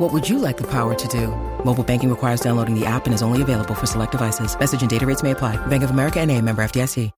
[0.00, 1.28] What would you like the power to do?
[1.62, 4.56] Mobile banking requires downloading the app and is only available for select devices.
[4.58, 5.58] Message and data rates may apply.
[5.66, 7.10] Bank of America and a member FDIC.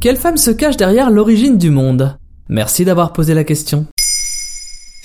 [0.00, 2.18] Quelle femme se cache derrière l'origine du monde?
[2.48, 3.86] Merci d'avoir posé la question.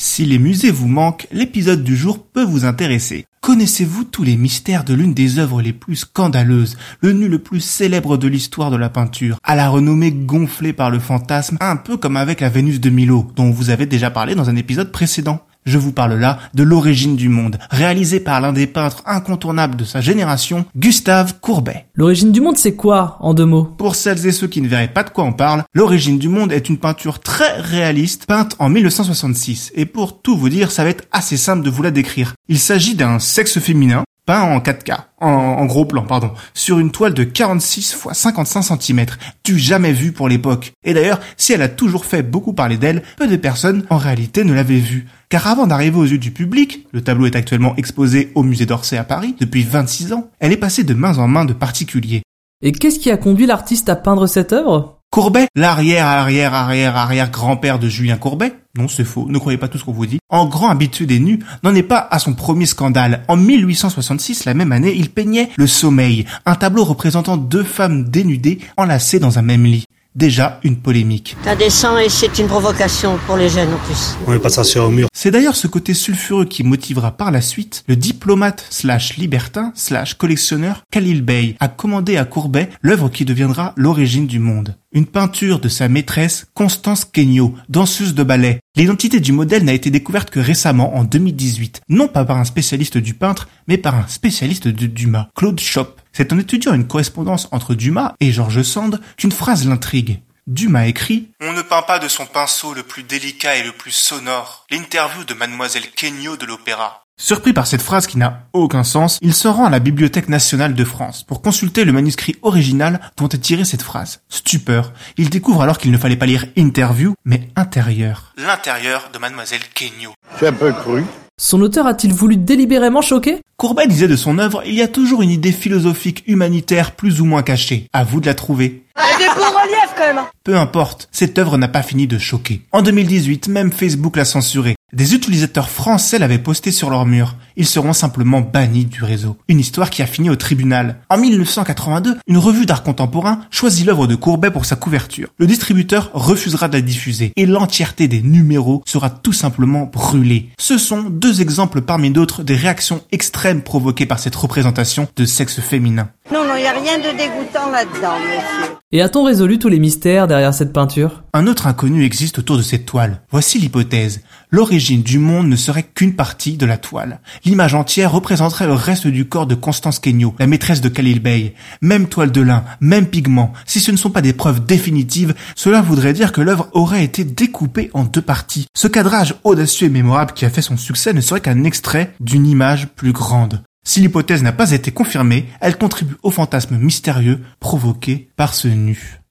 [0.04, 3.28] Si les musées vous manquent, l'épisode du jour peut vous intéresser.
[3.40, 7.60] Connaissez-vous tous les mystères de l'une des œuvres les plus scandaleuses, le nu le plus
[7.60, 11.98] célèbre de l'histoire de la peinture, à la renommée gonflée par le fantasme, un peu
[11.98, 15.46] comme avec la Vénus de Milo, dont vous avez déjà parlé dans un épisode précédent?
[15.66, 19.84] Je vous parle là de L'origine du monde, réalisé par l'un des peintres incontournables de
[19.84, 21.86] sa génération, Gustave Courbet.
[21.96, 23.64] L'origine du monde, c'est quoi, en deux mots?
[23.64, 26.52] Pour celles et ceux qui ne verraient pas de quoi on parle, L'origine du monde
[26.52, 29.72] est une peinture très réaliste, peinte en 1966.
[29.76, 32.34] Et pour tout vous dire, ça va être assez simple de vous la décrire.
[32.48, 37.14] Il s'agit d'un sexe féminin, peint en 4K, en, gros plan, pardon, sur une toile
[37.14, 39.06] de 46 x 55 cm,
[39.44, 40.74] du jamais vu pour l'époque.
[40.84, 44.44] Et d'ailleurs, si elle a toujours fait beaucoup parler d'elle, peu de personnes en réalité
[44.44, 45.08] ne l'avaient vue.
[45.30, 48.98] Car avant d'arriver aux yeux du public, le tableau est actuellement exposé au musée d'Orsay
[48.98, 52.22] à Paris depuis 26 ans, elle est passée de main en main de particuliers.
[52.62, 55.01] Et qu'est-ce qui a conduit l'artiste à peindre cette œuvre?
[55.12, 59.68] Courbet, l'arrière, arrière, arrière, arrière grand-père de Julien Courbet, non c'est faux, ne croyez pas
[59.68, 62.34] tout ce qu'on vous dit, en grand habitué des nus, n'en est pas à son
[62.34, 63.26] premier scandale.
[63.28, 68.60] En 1866, la même année, il peignait Le Sommeil, un tableau représentant deux femmes dénudées
[68.78, 69.84] enlacées dans un même lit
[70.16, 71.38] déjà une polémique.
[71.46, 74.18] Indécent et c'est une provocation pour les jeunes en plus.
[74.28, 75.08] On est pas ça au mur.
[75.14, 80.16] C'est d'ailleurs ce côté sulfureux qui motivera par la suite le diplomate slash libertin slash
[80.16, 84.76] collectionneur Khalil Bey à commander à Courbet l'œuvre qui deviendra l'origine du monde.
[84.94, 88.60] Une peinture de sa maîtresse Constance Kenyo, danseuse de ballet.
[88.76, 92.98] L'identité du modèle n'a été découverte que récemment en 2018, non pas par un spécialiste
[92.98, 96.02] du peintre, mais par un spécialiste de Dumas, Claude Schopp.
[96.12, 100.20] C'est en étudiant une correspondance entre Dumas et George Sand qu'une phrase l'intrigue.
[100.46, 103.92] Dumas écrit On ne peint pas de son pinceau le plus délicat et le plus
[103.92, 104.66] sonore.
[104.70, 107.01] L'interview de mademoiselle Kenyo de l'opéra.
[107.24, 110.74] Surpris par cette phrase qui n'a aucun sens, il se rend à la Bibliothèque nationale
[110.74, 114.22] de France pour consulter le manuscrit original dont est tirée cette phrase.
[114.28, 118.34] Stupeur, il découvre alors qu'il ne fallait pas lire interview, mais intérieur.
[118.38, 120.14] L'intérieur de mademoiselle Kenyo.
[120.40, 121.06] C'est un peu cru.
[121.40, 123.42] Son auteur a-t-il voulu délibérément choquer?
[123.56, 127.26] Courbet disait de son œuvre, il y a toujours une idée philosophique humanitaire plus ou
[127.26, 127.86] moins cachée.
[127.94, 128.84] À vous de la trouver.
[128.96, 132.62] reliefs quand même Peu importe, cette œuvre n'a pas fini de choquer.
[132.72, 134.76] En 2018, même Facebook l'a censurée.
[134.94, 137.36] Des utilisateurs français l'avaient posté sur leur mur.
[137.56, 139.38] Ils seront simplement bannis du réseau.
[139.48, 140.98] Une histoire qui a fini au tribunal.
[141.10, 145.30] En 1982, une revue d'art contemporain choisit l'œuvre de Courbet pour sa couverture.
[145.38, 150.50] Le distributeur refusera de la diffuser et l'entièreté des numéros sera tout simplement brûlée.
[150.60, 155.62] Ce sont deux exemples parmi d'autres des réactions extrêmes provoquées par cette représentation de sexe
[155.62, 156.10] féminin.
[156.52, 158.76] Non, il n'y a rien de dégoûtant là-dedans, monsieur.
[158.92, 161.24] Et a-t-on résolu tous les mystères derrière cette peinture?
[161.34, 163.22] Un autre inconnu existe autour de cette toile.
[163.32, 164.22] Voici l'hypothèse.
[164.50, 167.22] L'origine du monde ne serait qu'une partie de la toile.
[167.46, 171.54] L'image entière représenterait le reste du corps de Constance Kenyo, la maîtresse de Khalil Bey.
[171.82, 173.54] Même toile de lin, même pigment.
[173.66, 177.24] Si ce ne sont pas des preuves définitives, cela voudrait dire que l'œuvre aurait été
[177.24, 178.68] découpée en deux parties.
[178.76, 182.46] Ce cadrage audacieux et mémorable qui a fait son succès ne serait qu'un extrait d'une
[182.46, 183.62] image plus grande.
[183.84, 189.22] Si l'hypothèse n'a pas été confirmée, elle contribue au fantasme mystérieux provoqué par ce nu.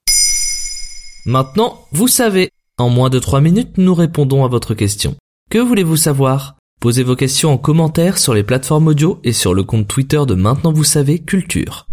[1.25, 2.51] Maintenant, vous savez.
[2.77, 5.15] En moins de 3 minutes, nous répondons à votre question.
[5.49, 6.55] Que voulez-vous savoir?
[6.81, 10.33] Posez vos questions en commentaire sur les plateformes audio et sur le compte Twitter de
[10.33, 11.85] Maintenant vous savez Culture.